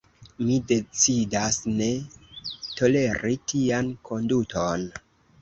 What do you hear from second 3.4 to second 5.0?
tian konduton.